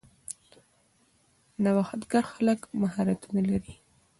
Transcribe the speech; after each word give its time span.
نوښتګر 1.63 2.23
خلک 2.33 2.59
مهارتونه 2.81 3.41
لري. 3.49 3.73